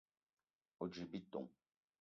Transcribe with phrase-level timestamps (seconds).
[0.79, 1.49] O: djip bitong.